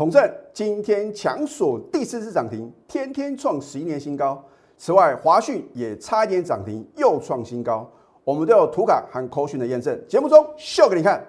[0.00, 4.42] 统正今天强锁第四次涨停，天天创十一年新高。
[4.78, 7.86] 此外，华讯也差一点涨停，又创新高。
[8.24, 11.22] 我们都有图卡和口讯的验证，节目中秀给你看。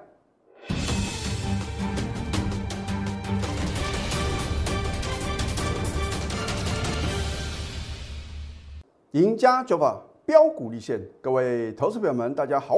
[9.12, 12.78] 赢家九法标股立现，各位投资朋友们，大家好，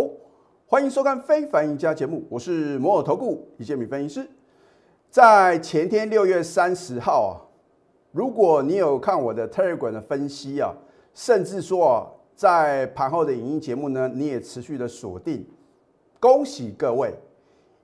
[0.66, 4.28] 欢迎收看《非凡赢家》节目，我是摩尔投顾李建民分析师。
[5.14, 7.38] 在前天六月三十号啊，
[8.11, 10.74] 如果你有看我的 Telegram 的分析啊，
[11.14, 15.47] 甚至说啊，在盘后的影音节目呢，你也持续的锁定，
[16.19, 17.14] 恭喜各位，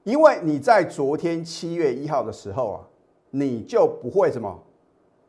[0.06, 2.82] 因为你在昨天七月一号的时候啊，
[3.30, 4.64] 你就不会什么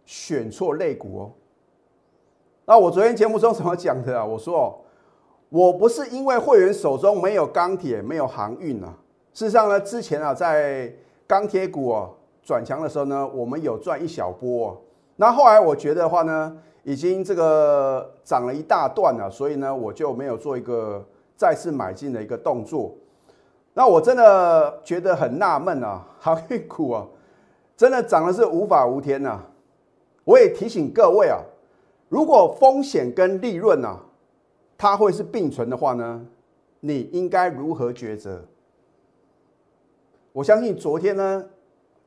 [0.07, 1.33] 选错类股哦。
[2.65, 4.25] 那我昨天节目中怎么讲的啊？
[4.25, 4.75] 我说哦，
[5.51, 8.97] 我不是因为会员手中没有钢铁、没有航运啊。
[9.35, 10.91] 事实上呢，之前啊，在
[11.31, 12.11] 钢铁股哦
[12.43, 14.77] 转强的时候呢，我们有赚一小波。
[15.15, 22.93] 那后来我觉得的话呢，已经这个涨了一大段了，所以呢，我就没有做一个再次买进的一个动作。
[23.75, 27.07] 那我真的觉得很纳闷啊， 航运股啊，
[27.77, 29.41] 真的涨的是无法无天呐。
[30.25, 31.39] 我也提醒各位啊。
[32.09, 34.01] 如果风险跟利润啊，
[34.77, 36.27] 它会是并存的话呢，
[36.81, 38.45] 你应该如何抉择？
[40.33, 41.45] 我相信昨天呢，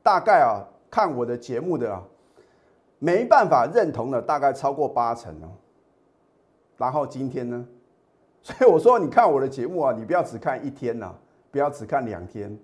[0.01, 2.03] 大概啊看我的节目的啊，
[2.99, 5.51] 没办法认同的大概超过八成哦。
[6.77, 7.65] 然后今天呢，
[8.41, 11.13] 所以我说你看我的节目啊，你不要只看一天呐，
[11.51, 12.57] 不要只看两天，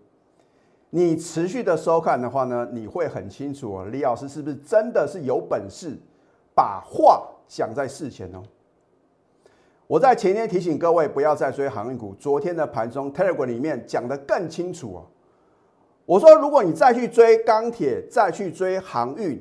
[0.90, 5.98] 你持续的收看的话呢，你会很清楚哦，李老师是不是真的是有本事？
[6.56, 8.44] 把话讲在事前哦。
[9.88, 12.14] 我在前天提醒各位不要再追航运股。
[12.20, 15.08] 昨天的盘中 Telegram 里面讲得更清楚哦。
[16.10, 19.40] 我说，如果你再去追钢铁，再去追航运，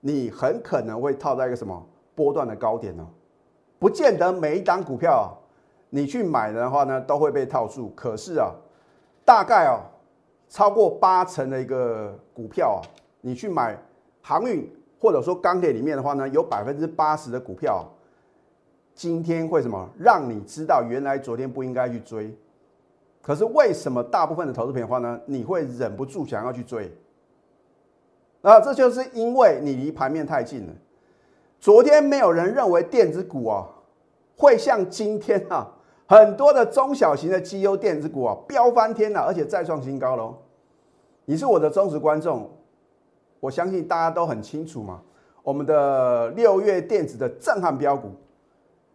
[0.00, 3.08] 你很可能会套在一个什么波段的高点呢？
[3.78, 5.32] 不见得每一档股票啊，
[5.88, 7.88] 你去买的话呢，都会被套住。
[7.96, 8.52] 可是啊，
[9.24, 9.80] 大概啊，
[10.50, 12.84] 超过八成的一个股票啊，
[13.22, 13.74] 你去买
[14.20, 14.70] 航运。
[14.98, 17.86] 或者说钢铁里面的话呢，有百分之八十的股票，
[18.94, 22.36] 今天会什么让你知道原来昨天不应该去追？
[23.26, 26.88] 可是为什么大部分的投资品的话呢，你会忍不住想要去追？
[28.42, 30.72] 啊，这就是因为你离盘面太近了。
[31.58, 33.66] 昨天没有人认为电子股啊
[34.36, 35.66] 会像今天啊
[36.06, 40.36] 很多的中小型的绩优电子股啊飙翻天了，而且再创新高喽。
[41.24, 42.48] 你是我的忠实观众。
[43.40, 45.02] 我相信大家都很清楚嘛，
[45.42, 48.12] 我们的六月电子的震撼标股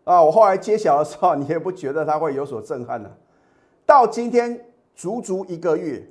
[0.06, 3.12] 啊，我后来揭晓的时候，你也不觉得它会有所震撼呢？
[3.92, 4.58] 到今天
[4.96, 6.02] 足足一个月，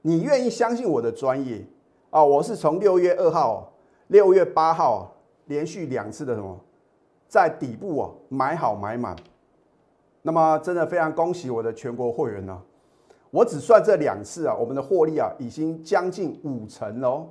[0.00, 1.66] 你愿意相信我的专业
[2.10, 2.22] 啊？
[2.22, 3.72] 我是从六月二号、
[4.06, 5.12] 六月八号
[5.46, 6.56] 连续两次的什么，
[7.26, 9.16] 在底部啊买好买满，
[10.22, 12.62] 那么真的非常恭喜我的全国会员呢。
[13.32, 17.26] 我只算这两次啊，我们的获利啊已经将近五成喽。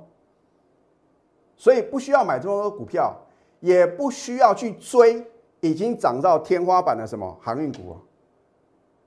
[1.56, 3.16] 所以不需要买这么多股票，
[3.60, 5.24] 也不需要去追
[5.60, 7.96] 已经涨到天花板的什么航运股啊？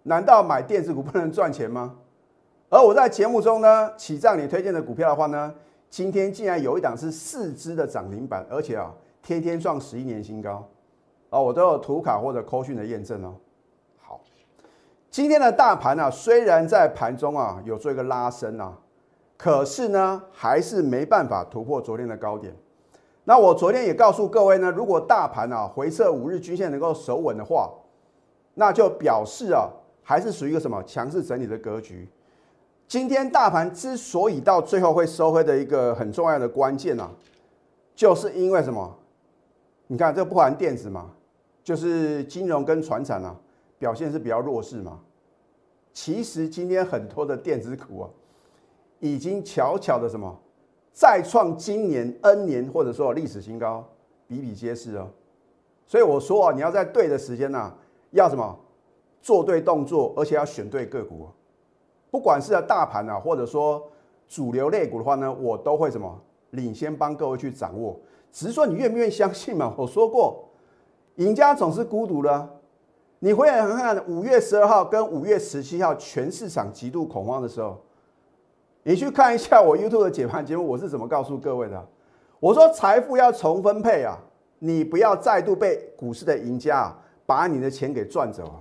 [0.03, 1.95] 难道买电子股不能赚钱吗？
[2.69, 5.53] 而我在节目中呢，起账你推荐的股票的话呢，
[5.89, 8.91] 今天竟然有一档是四只的涨停板，而且啊，
[9.21, 10.67] 天天创十一年新高
[11.29, 11.39] 啊！
[11.39, 13.35] 我都有图卡或者扣讯的验证哦。
[14.01, 14.19] 好，
[15.09, 18.77] 今天的大盘呢，虽然在盘中啊有做一个拉升啊。
[19.35, 22.55] 可是呢，还是没办法突破昨天的高点。
[23.25, 27.69] 那我昨天也告诉各位呢，如果大盘啊回撤五日均线能够守稳的话，
[28.53, 29.67] 那就表示啊
[30.03, 32.07] 还是属于一个什么强势整理的格局。
[32.87, 37.09] 今天大盘之所以到最后会收黑的一个很重要的关键啊，
[37.95, 38.95] 就是因为什么？
[39.87, 41.11] 你看这不含电子嘛，
[41.63, 43.35] 就是金融跟船产啊
[43.79, 44.99] 表现是比较弱势嘛。
[45.93, 48.09] 其实今天很多的电子股啊。
[48.99, 50.33] 已经悄悄的什么
[50.93, 53.85] 再创今年 N 年或者说历史新高，
[54.29, 55.09] 比比皆是哦。
[55.85, 57.75] 所以我说啊，你要在对的时间呢，
[58.11, 58.57] 要什么
[59.23, 61.27] 做对动作，而且要选对个股。
[62.11, 63.81] 不管是大盘啊，或者说
[64.27, 66.21] 主流类股的话呢，我都会什么
[66.51, 67.97] 领先帮各位去掌握。
[68.31, 69.73] 只是说你愿不愿意相信嘛？
[69.77, 70.43] 我说过，
[71.15, 72.49] 赢家总是孤独的。
[73.19, 77.81] 你回来看看五月十二号跟五月十七号全市场极度恐慌的时候。
[78.83, 81.87] 你去看一下我 YouTube 的解盘节目，我是怎么告诉各位的？
[82.41, 84.19] 我说财富要重分配啊，
[84.59, 86.93] 你不要再度被股市的赢家
[87.25, 88.59] 把你的钱给赚走啊！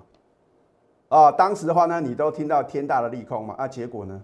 [1.12, 4.18] 啊，当时的话呢，你都听到天大的利空嘛，啊，结果呢？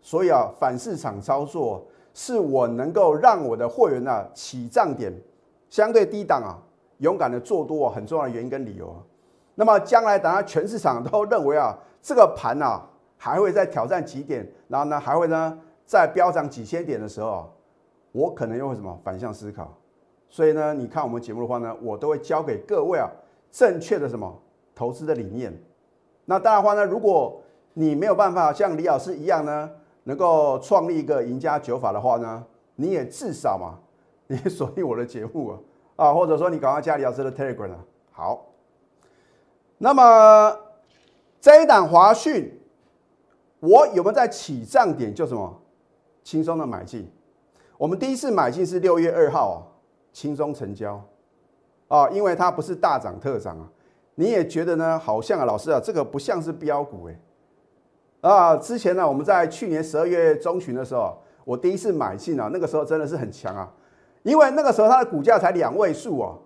[0.00, 5.12] 所以啊，反市场操作是我能够让我的会员呢起涨点
[5.68, 6.56] 相对低档啊，
[7.00, 8.96] 勇敢的做多很重要的原因跟理由啊。
[9.54, 12.88] 那么将来等下全市场都认为啊，这个盘啊
[13.18, 17.46] 还会再挑战几点，然后呢还会呢再飙涨几千点的时候啊，
[18.12, 19.70] 我可能又会什么反向思考。
[20.30, 23.06] 所以呢，你看我们节目的话呢，我都会教给各位啊
[23.50, 24.34] 正确的什么
[24.76, 25.52] 投资的理念。
[26.26, 27.42] 那当然话呢，如果
[27.72, 29.68] 你没有办法像李老师一样呢，
[30.04, 32.44] 能够创立一个赢家九法的话呢，
[32.76, 33.80] 你也至少嘛，
[34.28, 35.58] 你锁定我的节目啊，
[35.96, 37.78] 啊，或者说你赶快加李老师的 Telegram 啊。
[38.12, 38.46] 好，
[39.78, 40.56] 那么
[41.40, 42.56] 这一档华讯，
[43.58, 45.60] 我有没有在起涨点就什么
[46.22, 47.10] 轻松的买进？
[47.76, 49.72] 我们第一次买进是六月二号啊。
[50.16, 50.98] 轻松成交，
[51.88, 53.68] 啊，因为它不是大涨特涨啊，
[54.16, 54.98] 你也觉得呢？
[54.98, 63.72] 好像啊，老师啊，这个不像是标股哎，啊，之前呢，我们在去年十二月中旬的时候，我第一次买进啊，那个时候真的是很强啊，
[64.24, 66.38] 因为那个时候它的股价才两位数哦，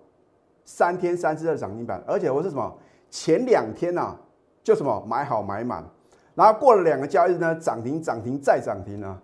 [0.65, 2.77] 三天三次的涨停板，而且我是什么？
[3.09, 4.15] 前两天呐，
[4.63, 5.85] 就什么买好买满，
[6.35, 9.21] 然后过了两个交易日呢，涨停涨停再涨停啊，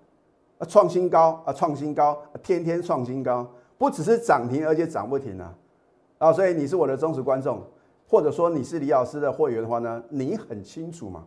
[0.59, 3.47] 啊，创新高啊，创新高，天天创新高。
[3.79, 5.55] 不只是涨停，而且涨不停啊！
[6.17, 7.63] 啊，所以你是我的忠实观众，
[8.09, 11.25] 或者说你是李老师的会员的话呢，你很清楚嘛。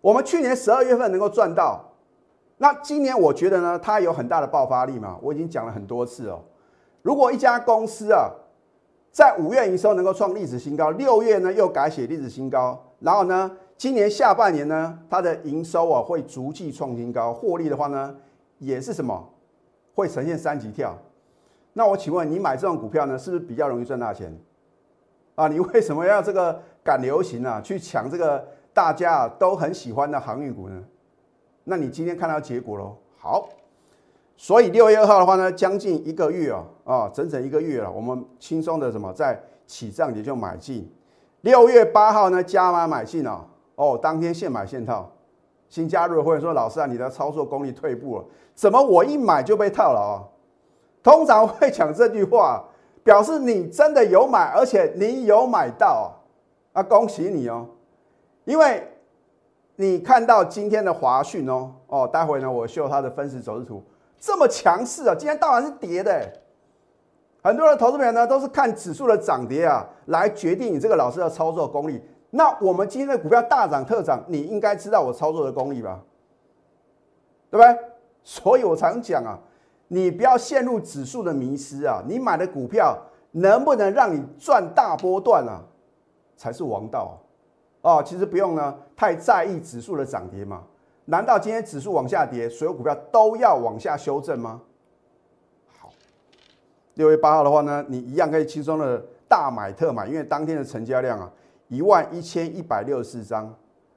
[0.00, 1.84] 我们去年十二月份能够赚到，
[2.58, 5.18] 那今年我觉得呢，它有很大的爆发力嘛。
[5.22, 6.42] 我已经讲了很多次哦。
[7.02, 8.30] 如果一家公司啊，
[9.10, 18.14] 在五月营收能够创历史新高，六月呢又改写历史新高，然后呢，今年下半年呢，它的营收啊会逐季创新高，获利的话呢，
[18.58, 19.32] 也是什么，
[19.94, 20.96] 会呈现三级跳。
[21.72, 24.36] 那我请问你买这种股票呢，是不是比较容易赚大钱？
[25.36, 28.44] 啊，你为什么要这个赶流行啊，去抢这个
[28.74, 30.82] 大家都很喜欢的航运股呢？
[31.62, 32.96] 那你今天看到结果喽？
[33.16, 33.48] 好，
[34.36, 40.90] 所以六月二号的话呢，将近一个月啊，啊，整整一个月了，我们轻松的什么在起涨点就买进。
[41.42, 43.46] 六月八号呢，加码买进啊，
[43.76, 45.12] 哦，当天现买现套。
[45.68, 48.24] 新加入的会员说：“老师啊，你的操作功力退步了，
[48.54, 50.22] 怎么我一买就被套了啊？”
[51.02, 52.64] 通常会讲这句话，
[53.06, 56.12] 表示你真的有买，而且你有买到
[56.72, 56.80] 啊！
[56.80, 57.64] 啊恭喜你哦，
[58.44, 58.82] 因为
[59.76, 63.80] 你看到今天的华讯哦哦，待会呢我秀它的分时走势图，
[64.18, 65.14] 这么强势啊！
[65.16, 66.32] 今天当然是跌的，
[67.44, 72.02] 很多的投资友呢都是看指数的涨跌啊来决定你这个老师的操作功力。
[72.30, 76.02] 那我们今天的股票大涨特涨，你应该知道我操作的功力吧？
[77.52, 77.78] 对不对？
[78.24, 79.38] 所以我常讲啊。
[79.88, 82.02] 你不要陷入指数的迷失啊！
[82.06, 82.98] 你买的股票
[83.30, 85.62] 能不能让你赚大波段啊，
[86.36, 87.16] 才是王道
[87.82, 88.02] 哦。
[88.04, 90.64] 其实不用呢，太在意指数的涨跌嘛。
[91.04, 94.60] 难道今天指数往下跌，所有股票都要往下修正吗？
[95.78, 95.88] 好，
[96.94, 101.30] 六月八号的话呢，你一样可以轻松的大买特买，因为当天的成交量啊，
[101.68, 103.54] 一万一千一百六十四张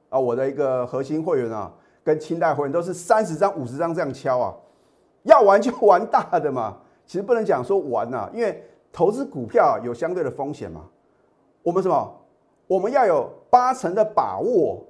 [0.08, 0.16] 啊。
[0.16, 1.72] 我的一个核心会员啊，
[2.04, 4.54] 跟清代会员都是三十张、五十张这样敲啊。
[5.24, 6.76] 要玩就玩大的嘛，
[7.06, 10.86] 其实不能讲说玩呐，因为投资股票有相对的风险嘛。
[11.62, 12.16] 我们什么？
[12.66, 14.82] 我们要有八成的把握，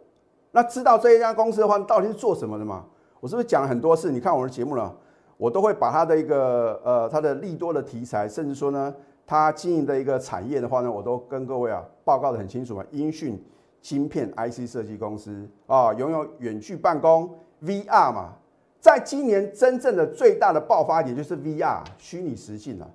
[0.53, 2.85] 那知道这一家公司的话到底是做什么的嘛？
[3.21, 4.11] 我是不是讲了很多次？
[4.11, 4.95] 你看我的节目了，
[5.37, 8.95] 我都会把它的一个呃它的利多的题材，甚至说呢
[9.27, 12.85] 它经营的一个产业的话呢，我都跟各位啊报告的很清楚嘛。
[12.91, 13.43] 音讯
[13.81, 17.31] 晶片 IC 设计公司啊，拥有远距办公
[17.63, 18.35] VR 嘛。
[18.81, 22.91] 在今年真正的最大的爆发点就是 VR 虚拟实境了，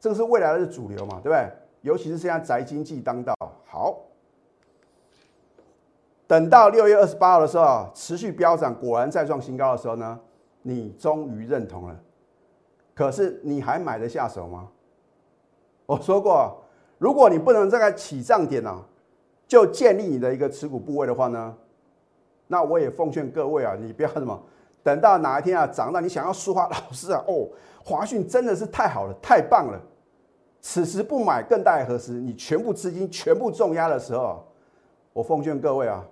[0.00, 1.46] 这个是未来的主流嘛，对不对？
[1.82, 3.34] 尤其是现在宅经济当道，
[3.66, 4.00] 好，
[6.26, 10.18] 等到六月二十八号的时候持续飙涨，果然再创新高的时候呢，
[10.62, 12.00] 你终于认同了，
[12.94, 14.68] 可是你还买得下手吗？
[15.84, 16.62] 我说过，
[16.96, 18.82] 如果你不能在起涨点呢，
[19.46, 21.54] 就建立你的一个持股部位的话呢，
[22.46, 24.42] 那我也奉劝各位啊，你不要什么。
[24.82, 27.48] 等到哪一天啊，涨到你想要说话，老师啊，哦，
[27.84, 29.80] 华讯真的是太好了，太棒了。
[30.60, 32.12] 此时不买更待何时？
[32.12, 34.44] 你全部资金全部重压的时候，
[35.12, 36.04] 我奉劝各位啊，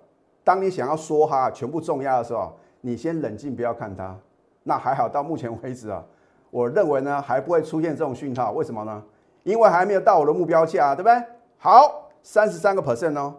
[0.43, 4.15] 当你想要说哈全部重压的时候，你先冷静，不要看它。
[4.63, 6.03] 那还好，到目前为止啊，
[6.49, 8.51] 我认为呢还不会出现这种讯号。
[8.51, 9.03] 为什么呢？
[9.43, 11.23] 因为还没有到我的目标价，对不对？
[11.57, 13.33] 好，三十三个 percent 哦。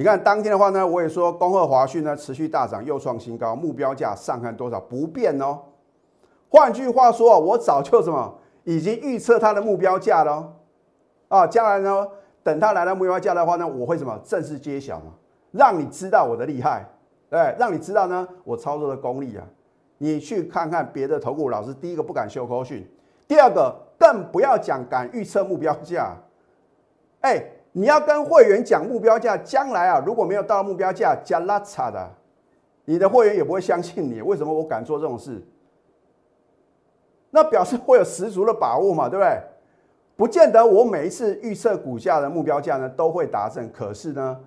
[0.00, 5.58] 你看当天的话呢，我也说恭贺华讯呢持续大涨，又创新高，目标价上看多少不变哦。
[6.48, 10.54] 换句话说，我早就什么已经预测它的目标价了
[11.28, 11.46] 啊。
[11.46, 12.08] 将来呢，
[12.42, 15.12] 等它来到目标价的话呢，我会什么正式揭晓嘛，
[15.50, 16.88] 让你知道我的厉害，
[17.28, 19.44] 对，让你知道呢我操作的功力啊。
[19.98, 22.90] 你去看看别的投顾老师，第一个不敢修口讯，
[23.28, 26.16] 第二个更不要讲敢预测目标价。
[27.20, 32.10] 哎，你要跟会员讲目标价，将来啊如果没有到目标价，加拉差的，
[32.84, 34.20] 你的会员也不会相信你。
[34.22, 35.42] 为什么我敢做这种事？
[37.30, 39.40] 那表示会有十足的把握嘛，对不对？
[40.16, 44.40] 不见得我每一次预测股价的目标价呢都会达成，可是呢，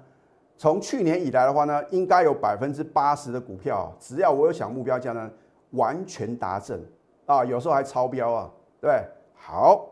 [0.57, 5.31] 从去年以来的话呢，应该有百分之八十的股票，只要我有想目标价呢。
[5.73, 6.79] 完全达正
[7.25, 9.03] 啊，有时候还超标啊，对对？
[9.33, 9.89] 好，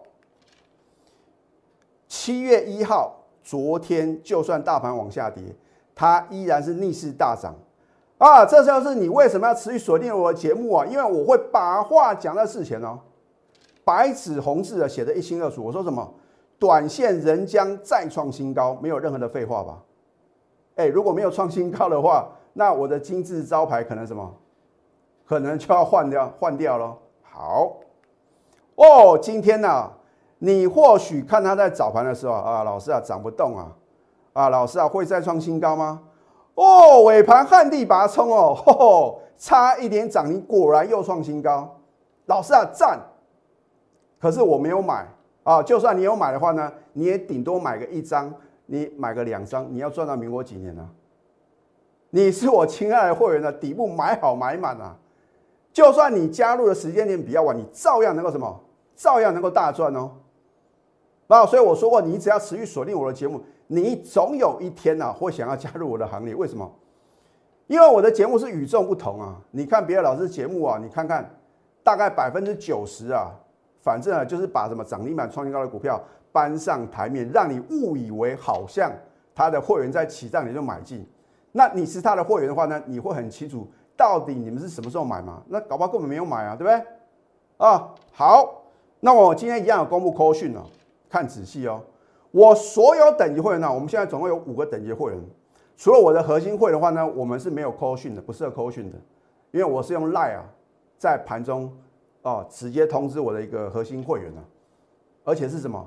[2.08, 3.21] 七月一号，
[3.52, 5.44] 昨天就算大盘往下跌，
[5.94, 7.54] 它依然是逆势大涨
[8.18, 8.46] 啊！
[8.46, 10.86] 这就是你为什么要持续锁定我的节目啊？
[10.86, 12.98] 因为我会把话讲在事前哦，
[13.84, 15.62] 白纸红字的写的一清二楚。
[15.62, 16.14] 我说什么？
[16.58, 19.84] 短线仍将再创新高，没有任何的废话吧？
[20.78, 24.34] 哎，如果没有创新高的话，那我的金字招牌可能什么？
[25.28, 26.98] 可能就要换掉，换掉了。
[27.22, 27.80] 好
[28.76, 29.92] 哦，今天呢，
[30.44, 33.72] 你或许看他在早盘的时候啊，老师啊涨不动啊，
[34.34, 36.02] 啊老师啊会再创新高吗？
[36.56, 41.78] 哦，尾盘旱地拔葱哦，吼，差一点涨停，果然又创新高。
[42.26, 43.00] 老师啊赞，
[44.20, 45.08] 可是我没有买
[45.44, 45.62] 啊。
[45.62, 48.34] 就算你有买的话呢，你也顶多买个一张，
[48.66, 50.90] 你买个两张，你要赚到民国几年呢？
[52.10, 54.98] 你是我亲爱的会员的底部买好买满啊。
[55.72, 58.60] 就算你加入的时间点比较晚，你照样能够什么？
[58.96, 60.10] 照样能够大赚哦。
[61.32, 66.36] 那，所以我说过，你只要持续锁定我的节目，你总有一天呢会想要加入我的行列。
[66.36, 66.70] 为什么？
[67.68, 69.38] 因为我的节目是与众不同啊！
[69.50, 71.34] 你看别的老师节目啊，你看看，
[71.86, 73.32] 大概百分之九十啊，
[73.82, 75.98] 反正啊就是把什么涨停板、创新高的股票
[76.34, 78.92] 搬上台面，让你误以为好像
[79.34, 81.08] 他的会员在起涨你就买进。
[81.54, 83.66] 那你是他的会员的话呢，你会很清楚。
[83.96, 85.42] 到底你们是什么时候买嘛？
[85.48, 87.66] 那搞不好根本没有买啊，对不对？
[87.66, 88.64] 啊，好，
[89.00, 90.64] 那我今天一样有公布扣讯哦，
[91.12, 91.84] 看仔细哦。
[92.32, 95.20] 我所有等级会员呢，我们现在总共有五个等级会员，
[95.76, 98.98] 除了我的核心会的话呢，我们是没有 call 讯的，不设 call 讯的，
[99.52, 100.46] 因为我是用 Line 啊，
[100.98, 101.72] 在盘中
[102.22, 104.42] 哦直接通知我的一个核心会员呢，
[105.26, 105.86] 而且是什么？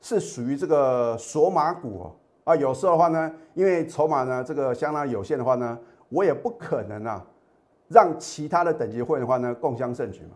[0.00, 2.12] 是属于这个锁码股哦
[2.42, 5.78] 啊，有时候的话呢，因为筹码呢这个相当有限的话呢。
[6.10, 7.22] 我也不可能啊，
[7.86, 10.30] 让其他的等级会员的话呢共襄盛举嘛。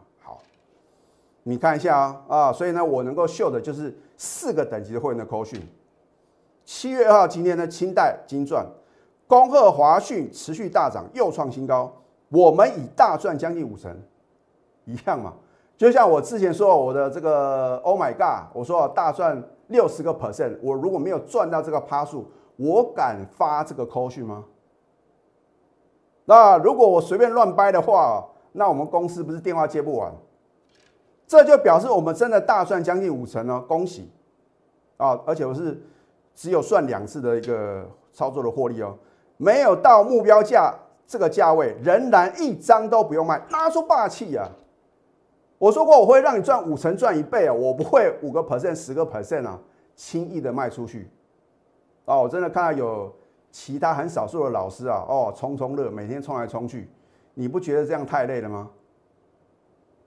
[1.44, 5.60] 你看一下啊啊，所以呢，我能够秀的就是四个等级的会员的扣讯。
[6.64, 8.64] 七月二号今天呢，清代金钻、
[9.26, 11.92] 恭贺华讯持续大涨，又创新高，
[12.28, 13.92] 我们以大赚将近五成，
[14.84, 15.34] 一样嘛。
[15.76, 24.44] 就像我之前说我的这个 Oh my God，我说大赚六十个 percent，我如果没有赚到这个趴数，我敢发这个扣讯吗？
[26.24, 30.12] 那如果我随便乱掰的话，那我们公司不是电话接不完？
[31.32, 34.10] 这就表示我们真的大赚将近五成哦，恭喜
[34.98, 35.18] 啊！
[35.24, 35.82] 而且我是
[36.34, 38.94] 只有算两次的一个操作的获利哦，
[39.38, 40.74] 没有到目标价
[41.06, 44.46] 这个价位，仍然一张都不用卖，拿出霸气啊！
[45.56, 49.58] 我说过我会让你赚五成赚一倍啊，我不会五个 percent 十个 percent 啊，
[49.96, 51.08] 轻易的卖出去
[52.04, 52.24] 哦！
[52.24, 53.10] 我真的看到有。
[53.50, 56.90] 其他很少数的老师啊，哦，冲冲乐，每天冲来冲去，
[57.34, 58.70] 你不觉得这样太累了吗？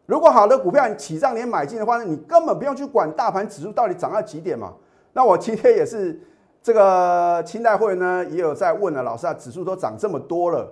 [0.06, 4.74] 如果好的股票你起涨点买进的话，你根本不用去管大盘指数到底涨到几点嘛。
[5.14, 6.20] 那我今天也是
[6.62, 10.72] 这个清代会呢，也有在问了，老师啊，指数都涨这么多了，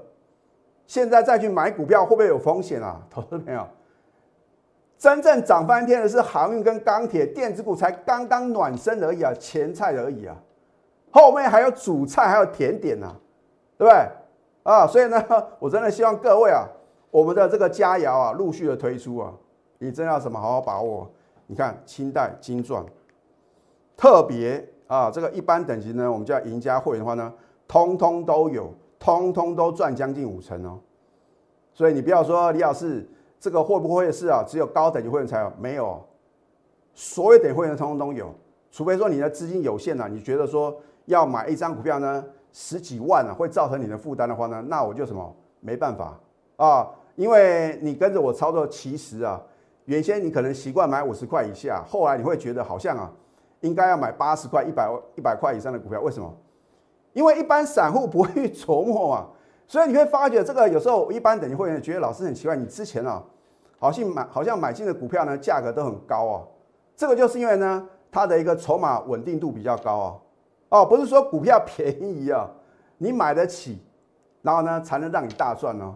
[0.85, 3.01] 现在再去买股票会不会有风险啊？
[3.09, 3.67] 投资朋友，
[4.97, 10.35] 真正涨翻天的是航运跟钢铁电子股，才刚刚暖身而已啊，前菜而已啊。
[11.11, 13.15] 后面还有主菜，还有甜点呢，
[13.77, 14.07] 对不对？
[14.63, 15.23] 啊，所以呢，
[15.59, 16.65] 我真的希望各位啊，
[17.13, 19.31] 我们的这个佳肴啊，陆续的推出啊，
[19.77, 21.07] 你真要什么好好把握。
[21.45, 22.83] 你看清代金钻，
[23.95, 27.31] 特别啊，这个一般等级呢，我们叫赢家会员的话呢，
[27.67, 30.79] 通通都有，通通都赚将近五成哦。
[31.71, 33.07] 所以你不要说李老师
[33.39, 34.43] 这个会不会是啊？
[34.47, 35.53] 只有高等级会员才有？
[35.59, 36.03] 没有，
[36.95, 38.33] 所有等会员通通都有，
[38.71, 40.75] 除非说你的资金有限啊，你觉得说。
[41.07, 46.17] 要买一张股票呢，十几万啊，会造成你的负担的话呢，那我就什么没办法
[46.55, 49.41] 啊，因为你跟着我操作，其实啊，
[49.85, 53.11] 原先你可能习惯买五十块以下，后来你会觉得好像啊，
[53.61, 56.33] 应该要买八十块、一百一百块以上的股票，为什么？
[57.13, 59.27] 因为一般散户不会琢磨嘛，
[59.67, 63.23] 所以你会发觉这个有时候一般等级会员觉得老师很奇怪，你之前啊，
[63.77, 66.41] 好像买好像买进的股票呢，价格都很高啊，
[66.95, 70.15] 这个就是因为呢，它的一个筹码稳定度比较高啊。
[70.69, 72.49] 哦，不是说股票便宜啊，
[72.97, 73.79] 你买得起，
[74.41, 75.93] 然后呢才能让你大赚哦。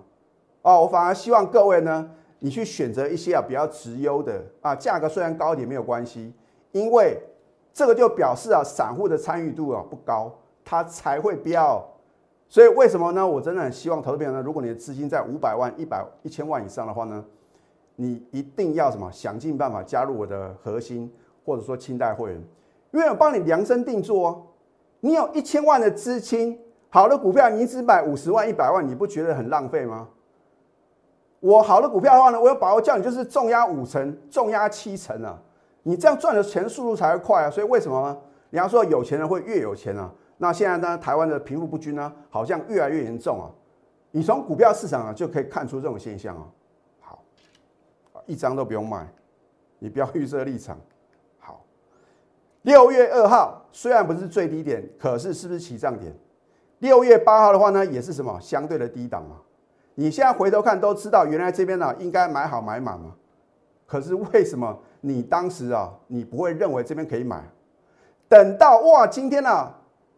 [0.68, 6.34] 哦，我反而希望各位呢，你去选择一些啊比较直优的啊，价格虽然高一点没有关系，
[6.74, 7.18] 因为
[7.72, 10.30] 这个就表示啊散户的参与度啊不高，
[10.66, 11.82] 它才会飙。
[12.50, 13.26] 所以为什么呢？
[13.26, 17.24] 我真的很希望投资朋友呢，如果你的资金在五百万、一百、一千万以上的话呢，
[17.96, 21.10] 你一定要什么想尽办法加入我的核心
[21.46, 22.44] 或者说清代会员，
[22.92, 24.44] 因为我帮你量身定做哦。
[25.00, 26.60] 你有一千万的资金，
[26.90, 30.10] 好的股票你只买五十万、一百万，你不觉得很浪费吗？
[31.40, 35.40] 我好的股票的话呢，我有把握叫你就是重压五成、重压七成啊，
[35.84, 37.50] 你这样赚的钱速度才会快啊。
[37.50, 38.18] 所以为什么呢？
[38.50, 40.12] 你要说有钱人会越有钱啊？
[40.38, 43.52] 那现在呢，台湾的贫富不均呢，好像越来越严重啊。
[44.12, 46.48] 你从股票市场啊就可以看出这种现象啊。
[47.00, 47.24] 好，
[48.26, 49.08] 一张都不用卖，
[49.80, 50.80] 你不要预设立场。
[51.40, 51.64] 好，
[52.64, 56.16] 六月二号虽然不是最低点，可是是不是起涨点？
[56.80, 59.38] 六月八号的话呢，也是什么相对的低档啊。
[60.00, 63.16] 你现在回头看都知道，原来这边呢应该买好买满嘛。
[63.88, 67.44] 可是为什么你当时啊，你不会认为这边可以买？
[68.30, 69.74] 等到哇，今天呢？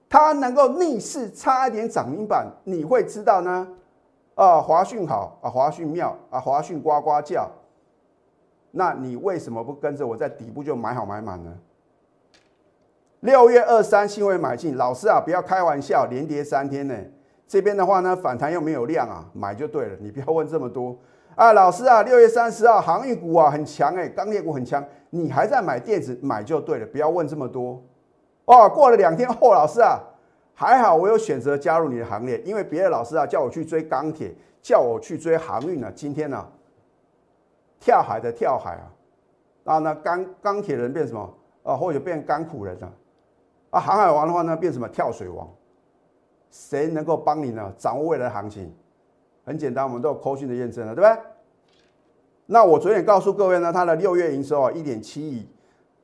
[0.10, 3.68] 它能够逆势差一点涨停板，你会知道呢？
[4.36, 7.50] 啊，华讯好啊，华讯妙啊，华讯呱呱叫。
[8.72, 11.56] 那你为什么不跟着我在底部就买好买满呢？
[13.22, 16.96] 六月二三新会买进，老师啊，不要开玩笑，连跌三天呢。
[17.50, 19.96] 这边的话呢，反弹又没有量啊，买就对了。
[20.00, 20.96] 你不要问这么多
[21.34, 27.84] 啊，老师啊，六月三十号航运股啊很强哎，钢铁股很强，你还在买电子，买就对了，不要问这么多。
[28.46, 29.98] 哦，过了两天后，老师啊，
[30.54, 35.92] 还好我有选择加入你的行列，因为别的老师啊叫我去追钢铁，叫我去追航运呢。
[35.96, 36.48] 今天呢，
[37.80, 38.86] 跳海的跳海啊，
[39.64, 42.94] 然后呢钢钢铁人变什么啊，或者变钢苦人了
[43.72, 45.50] 啊，航海王的话呢变什么跳水王？
[46.50, 47.74] 谁能够帮你呢？
[47.78, 48.74] 掌握未来的行情？
[49.46, 51.24] 很简单，我们都有扣讯的验证了，对不对？
[52.46, 55.48] 那我昨天告诉各位呢，它的六月营收啊一点七亿。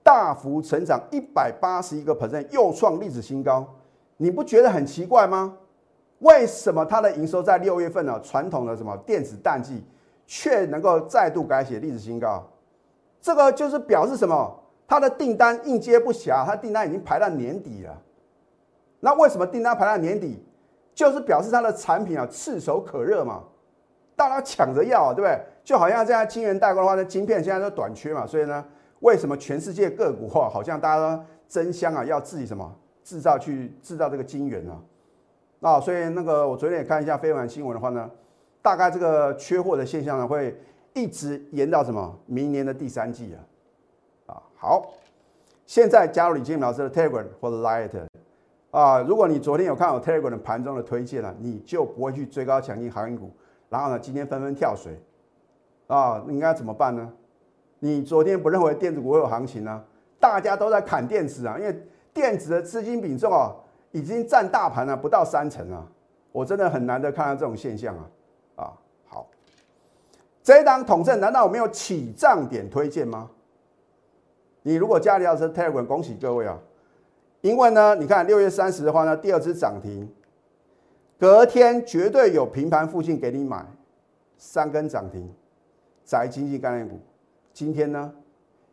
[0.04, 3.68] 大幅成长一百八十一个 percent，又创历史新高，
[4.18, 5.58] 你不觉得很奇怪吗？
[6.20, 8.22] 为什么它的营收在六月份呢？
[8.24, 9.84] 传统的什么电子淡季，
[10.28, 12.48] 却能够再度改写历史新高？
[13.20, 14.60] 这个就是表示什么？
[14.88, 18.00] 它的订单应接不暇，它订单已经排到年底了。
[19.06, 20.44] 那为什么订单排到年底？
[20.96, 23.44] 就是表示它的产品啊炙手可热嘛，
[24.16, 25.40] 大家抢着要啊，对不对？
[25.64, 28.66] 就好像这样晶圆代工的话，那晶片现在都短缺嘛，所以呢？
[29.02, 34.82] 为什么全世界各国哈，好像大家都争相啊，要自己什么制造去制造这个晶圆啊？
[35.62, 38.10] 啊，所以那个我昨天也看一下非凡新闻的话呢，
[38.64, 40.60] 大概这个缺货的现象呢，会
[40.94, 44.34] 一直延到什么明年的第三季啊？
[44.34, 44.94] 啊，好，
[45.68, 47.92] 现在加入李金老师的 Telegram 或者 Light
[48.76, 53.32] 啊，如果你昨天有看我 Telegram 的盘中的推荐了，你就不会去追高抢进航运股，
[53.70, 55.02] 然后呢，今天纷纷跳水
[55.88, 57.10] 啊，应该怎么办呢？
[57.80, 59.82] 你昨天不认为电子股会有行情呢？
[60.20, 63.56] 大家都在砍电子啊，因为电子的资金比重啊，
[63.94, 65.88] 已经占大盘了不到三成啊。
[66.34, 68.10] 我真的很难得看到这种现象啊！
[68.58, 68.74] 啊，
[69.08, 69.26] 好，
[70.44, 73.30] 这一档统证难道我没有起涨点推荐吗？
[74.64, 76.60] 你如果家里要是 Telegram，恭喜各位啊！
[77.46, 80.12] 因为呢，你看六月三十的话呢，第二次涨停，
[81.20, 83.64] 隔天绝对有平盘附近给你买
[84.36, 85.32] 三根涨停，
[86.04, 87.00] 宅经济概念股。
[87.54, 88.12] 今天呢，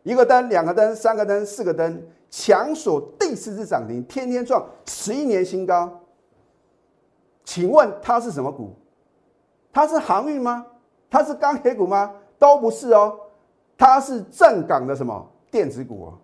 [0.04, 6.00] 一个灯、两个灯、三个灯、四个灯，强锁第四次涨停，天天创十一年新高。
[7.44, 8.74] 请问它是什么股？
[9.70, 10.64] 它是航运吗？
[11.10, 12.14] 它是钢铁股吗？
[12.38, 13.20] 都不是哦，
[13.76, 16.18] 它是正港的什么电子股哦。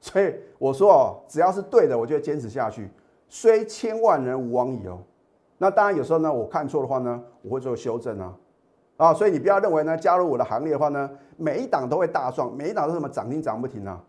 [0.00, 2.88] 所以我说哦，只要是对的，我就坚持下去，
[3.28, 4.98] 虽千万人吾往矣哦。
[5.58, 8.34] 那当然有时候呢，我看错的话呢，我会做修正啊。
[8.96, 14.02] 啊，所以你不要认为呢，加入我的行列的话呢，每一档都会大赚，每一档都什么涨停涨不停啊。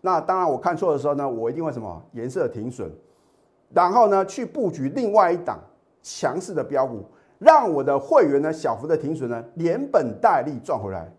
[0.00, 2.90] 那当然，我看错的时候呢，我一定会什么颜色停损，
[3.72, 5.58] 然后呢去布局另外一档
[6.02, 7.04] 强势的标股，
[7.38, 11.12] 让我的会员呢小幅的停损呢，连本带利赚回来。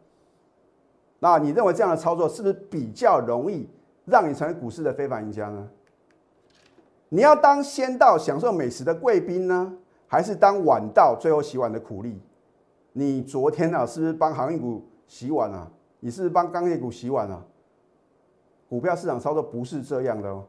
[1.20, 3.68] 那你认为这样的操作是不是比较容易
[4.06, 5.68] 让你成为股市的非凡赢家呢？
[7.10, 9.74] 你要当先到享受美食的贵宾呢，
[10.08, 12.22] 还是当晚到最后洗碗的苦力？
[12.94, 15.72] 你昨天啊，是不是帮航运股洗碗啊？
[16.00, 17.44] 你是不是帮钢铁股洗碗啊？
[18.68, 20.44] 股票市场操作不是这样的哦。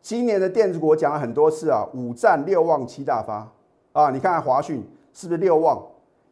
[0.00, 3.50] 今年的电子股我讲了很多次啊，五战六旺七大发
[3.92, 4.10] 啊。
[4.10, 5.82] 你看华讯是不是六旺？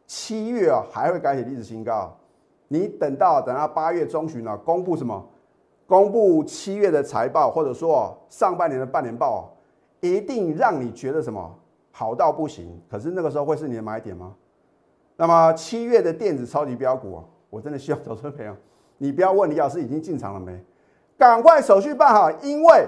[0.05, 2.15] 七月啊还会改写历史新高。
[2.73, 5.23] 你等到等到八月中旬啊，公布什么？
[5.85, 9.55] 公布七月的财报，或者说上半年的半年报，
[9.99, 11.55] 一定让你觉得什么
[11.91, 12.81] 好到不行。
[12.89, 14.33] 可是那个时候会是你的买点吗？
[15.17, 18.55] 那么七月的电子超级标股啊，我真的需要投资朋友，
[18.97, 20.59] 你不要问李老师已经进场了没，
[21.15, 22.87] 赶快手续办好，因为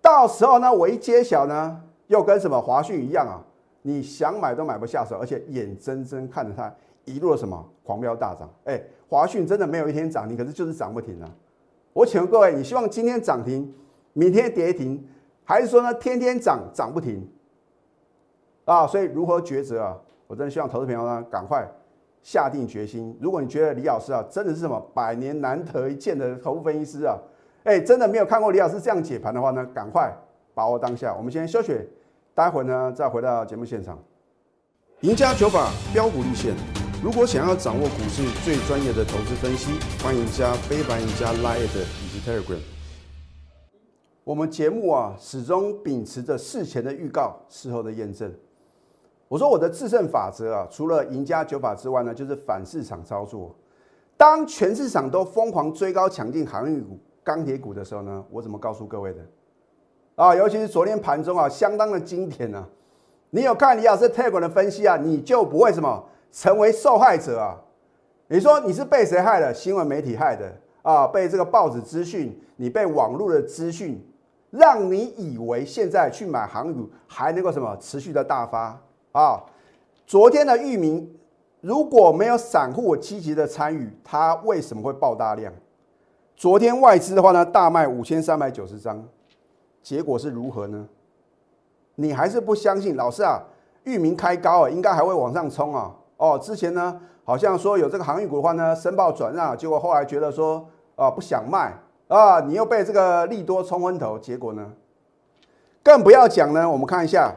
[0.00, 3.44] 到时候呢，我一揭晓呢，又跟什么华讯一样啊，
[3.82, 8.48] 你想买都买不下手，而且眼睁睁看着它一路什么狂飙大涨。
[8.64, 11.28] 哎，华讯真的没有一天涨停，可是就是涨不停啊。
[11.92, 13.72] 我请问各位，你希望今天涨停，
[14.12, 15.06] 明天跌停，
[15.44, 17.28] 还是说呢天天涨涨不停？
[18.64, 19.96] 啊，所以如何抉择啊？
[20.26, 21.70] 我真的希望投资朋友呢，赶快
[22.22, 23.16] 下定决心。
[23.20, 27.16] 如果你觉得李老师啊，真的是什么百年难得一见的头部分析师啊，
[27.64, 30.10] 哎，真的没有看过李老师这样解盘的话呢，赶快
[30.54, 31.14] 把握当下。
[31.14, 31.78] 我们先休息，
[32.34, 33.98] 待会呢再回到节目现场。
[35.02, 36.73] 赢家九法标股立线。
[37.04, 42.58] 如果想要掌握股市最专业的投资分析，欢迎加非凡、加 Line 以及 Telegram。
[44.24, 48.32] 我们节目啊，始终秉持着事前的预告，事后的验证。
[49.28, 53.54] 我说我的制胜法则啊，除了赢家九法之外呢，就是反市场操作。
[54.16, 59.20] 当全市场都疯狂追高抢进航运股、钢铁股的时候呢，我怎么告诉各位的？
[60.14, 62.66] 啊，尤其是昨天盘中啊，相当的经典啊。
[63.28, 66.02] 你有看李老师 Telegram 的分析啊，你就不会什么
[66.34, 67.56] 成为受害者啊。
[68.26, 69.54] 你说你是被谁害的？
[69.54, 71.06] 新闻媒体害的啊？
[71.06, 74.04] 被这个报纸资讯，你被网络的资讯，
[74.50, 78.80] 让你以为现在去买航运还能够什么持续的大发？
[79.12, 79.40] 啊，
[80.06, 81.08] 昨天的域名
[81.60, 85.52] 如果没有散户积极的参与，它为什么会爆大量？
[86.34, 89.06] 昨天外资的话呢，大卖五千三百九十张，
[89.82, 90.88] 结果是如何呢？
[91.94, 92.96] 你还是不相信？
[92.96, 93.40] 老师啊，
[93.84, 95.94] 域名开高啊，应该还会往上冲啊。
[96.16, 101.74] 哦，之前呢好像说有这个航运股的话呢，申报转让，结果后来觉得说啊不想卖
[102.08, 104.72] 啊，你又被这个利多冲昏头，结果呢，
[105.82, 106.68] 更不要讲呢。
[106.68, 107.34] 我们看一下。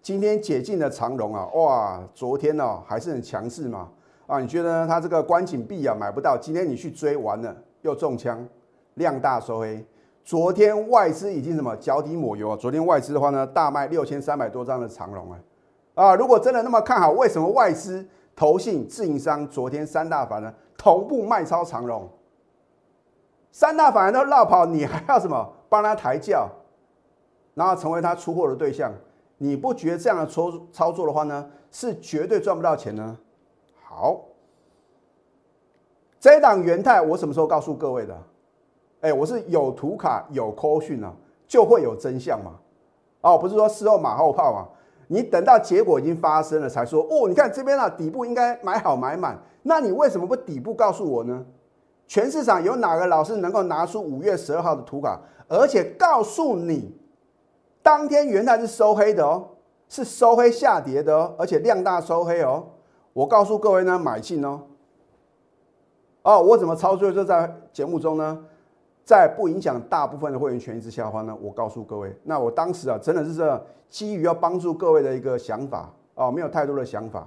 [0.00, 3.88] 今天解禁的长荣啊，哇，昨天呢还是很强势嘛，
[4.26, 8.46] 啊，你觉得它这个关紧闭啊买不到，今天你去追完了又中枪，
[8.94, 9.84] 量大收黑。
[10.24, 12.56] 昨天外资已经什么脚底抹油啊？
[12.56, 15.38] 昨天外资的话呢，大卖六千三百多张的长龙啊，
[15.98, 18.06] 啊，如果真的那么看好，为什么外资、
[18.36, 22.08] 投信、自营商昨天三大法呢同步卖超长荣？
[23.50, 26.48] 三大法人都绕跑，你还要什么帮他抬轿，
[27.54, 28.92] 然后成为他出货的对象？
[29.38, 33.18] 你不觉得这样的操操作的话呢，是绝对赚不到钱呢？
[33.82, 34.20] 好，
[36.20, 38.16] 这一档元泰我什么时候告诉各位的？
[39.00, 41.12] 哎，我是有图卡有扣讯啊，
[41.48, 42.52] 就会有真相嘛。
[43.22, 44.68] 哦，不是说事后马后炮嘛。
[45.08, 51.44] 你等到结果已经发生了才说哦，你看这边啊底部应该买好买满，那你为什么不底部告诉我呢？
[52.06, 56.96] 全市场有哪个老师能够拿出五月十二号的图卡，而且告诉你？
[57.82, 59.48] 当天元泰是收黑的哦，
[59.88, 62.64] 是收黑下跌的哦，而且量大收黑哦。
[63.12, 64.60] 我告诉各位呢，买进哦。
[66.22, 67.10] 哦，我怎么操作？
[67.10, 68.44] 就在节目中呢，
[69.08, 77.26] 在不影响大部分的会员权益之下的话呢，我告诉各位，那我当时啊，真的是这基于要帮助各位的一个想法哦，没有太多的想法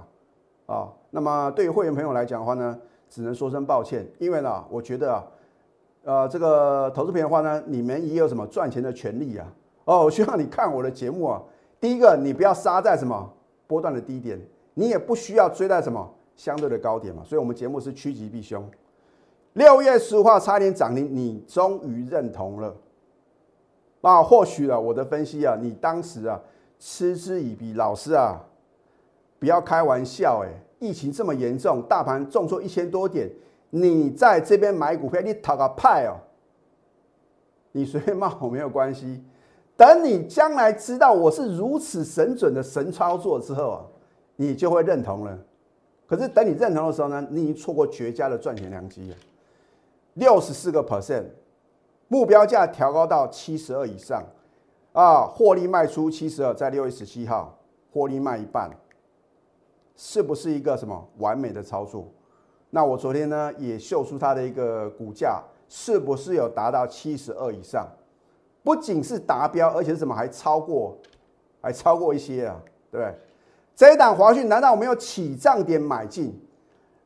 [0.66, 0.88] 啊。
[1.10, 5.24] 那么对于会员朋友来讲的话呢，只能说声抱歉，因为呢，我觉得啊，
[6.04, 9.52] 呃，这个投资品的话呢，你们也有什么赚钱的权利啊。
[9.84, 11.42] 哦，我希望你看我的节目啊。
[11.80, 13.28] 第一个，你不要杀在什么
[13.66, 14.40] 波段的低点，
[14.74, 17.24] 你也不需要追在什么相对的高点嘛。
[17.24, 18.64] 所以，我们节目是趋吉避凶。
[19.54, 22.74] 六月十五号差点涨停，你终于认同了
[24.00, 24.22] 啊？
[24.22, 26.40] 或许啊，我的分析啊，你当时啊
[26.78, 27.74] 嗤之以鼻。
[27.74, 28.42] 老师啊，
[29.38, 30.48] 不要开玩笑哎！
[30.78, 33.30] 疫情这么严重，大盘重挫一千多点，
[33.70, 36.16] 你在这边买股票，你讨个派哦！
[37.72, 39.22] 你随便骂我没有关系。
[39.76, 43.84] 等你将来知道我是如此神准的神操作之后啊，
[44.36, 45.38] 你就会认同了。
[46.06, 49.16] 可是等你认同的时候呢，你已经错过绝佳的赚钱良机了。
[50.14, 51.24] 六十四个 percent，
[52.08, 54.22] 目标价调高到七十二以上
[54.92, 57.58] 啊，获利卖出七十二，在六月十七号
[57.92, 58.70] 获利卖一半，
[59.96, 62.06] 是不是一个什么完美的操作？
[62.70, 67.86] 那我昨天呢也秀出它的一个股价，是不是有达到七十二以上？
[68.62, 70.96] 不仅是达标，而且是什么还超过，
[71.60, 73.14] 还超过一些啊，对不对？
[73.74, 76.38] 这一档华讯难道我们有起涨点买进，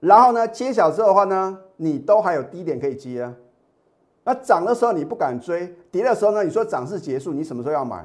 [0.01, 3.35] 然后呢揭晓之后的话呢，你都还有低点可以接啊？
[4.25, 8.05] 那涨的时候你不敢追，跌的时候呢，你说涨势结束，你什么时候要买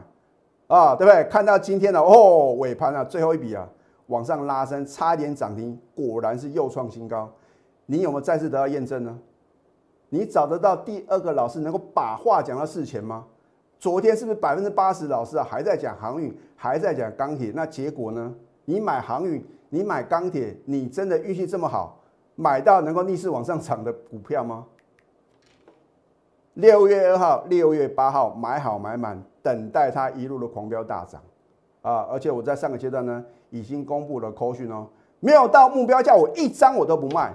[0.68, 0.96] 啊？
[0.96, 1.24] 对不对？
[1.30, 3.68] 看到今天的哦尾盘啊，最后一笔啊
[4.08, 7.32] 往上拉升，差一点涨停，果然是又创新高，
[7.86, 9.18] 你有没有再次得到验证呢？
[10.10, 13.26] 你找得到第二个老师能够把话讲到事前吗？
[13.80, 17.52] 昨天是不是百分之八十老师啊还在讲航运，还在讲钢铁？
[17.56, 18.36] 那结果呢？
[18.66, 22.01] 你买航运，你买钢铁，你真的运气这么好，
[22.42, 24.66] 买到能够逆势往上涨的股票吗？
[26.56, 31.22] 六月二号、六月八号买好买满，等待它一路的狂飙大涨
[31.84, 32.08] 啊！
[32.12, 34.88] 而且我在上个阶段呢，已经公布了扣讯哦，
[35.20, 37.34] 没有到目标价，我一张我都不卖。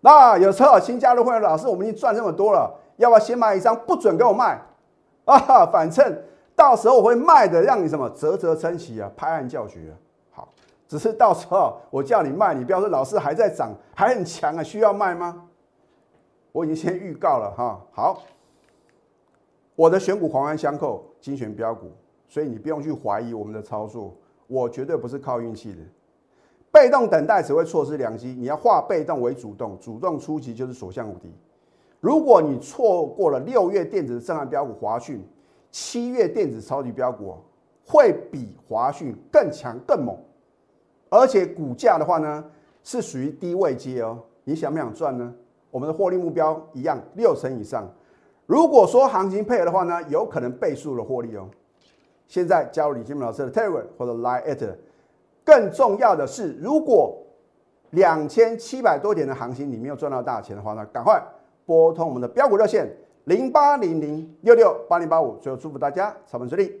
[0.00, 3.74] 那有时候新加入会员老师，我们已经赚这么多了，要不要先买一张？
[3.86, 4.60] 不准给我卖
[5.24, 5.64] 啊！
[5.72, 6.22] 反正
[6.56, 9.96] 到时候我会卖的，让你什么啧啧称奇啊，拍案叫绝。
[10.30, 10.48] 好，
[10.86, 15.48] 只是到时候我叫你卖，你不要说老师还在涨，还很强啊，需要卖吗？
[16.52, 18.22] 我已经先预告了哈，好，
[19.74, 21.90] 我的选股环环相扣，精选标股，
[22.28, 24.14] 所以你不用去怀疑我们的操作，
[24.46, 25.78] 我绝对不是靠运气的，
[26.70, 31.34] 被动等待只会错失良机，你要化被动为主动，主动出击就是所向无敌。
[31.98, 35.26] 如果你错过了六月电子震撼标股华讯，
[35.70, 37.34] 七月电子超级标股
[37.84, 40.16] 会比华讯更强更猛，
[41.08, 42.44] 而且股价的话呢
[42.82, 45.32] 是属于低位接哦，你想不想赚呢？
[45.70, 47.88] 我们的获利目标一样，六成以上。
[48.46, 51.48] 如果说行情配合的话呢，有可能倍数的获利哦。
[52.28, 54.76] 现在加入李金明老师的 Telegram 或者 Line at。
[55.44, 57.16] 更重要的是，如果
[57.90, 61.22] 两千七百多点的行情你没有赚到大钱的话呢，赶快
[61.66, 62.88] 拨通我们的标股热线
[63.24, 65.36] 零八零零六六八零八五。
[65.38, 66.80] 最后祝福大家操盘顺利，